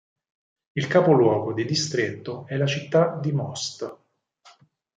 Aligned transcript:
Il 0.73 0.87
capoluogo 0.87 1.53
di 1.53 1.63
distretto 1.63 2.47
è 2.47 2.57
la 2.57 2.65
città 2.65 3.19
di 3.21 3.31
Most. 3.31 3.97